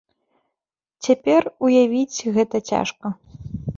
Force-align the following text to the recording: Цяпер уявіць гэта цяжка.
Цяпер 1.07 1.43
уявіць 1.67 2.31
гэта 2.39 2.57
цяжка. 2.75 3.07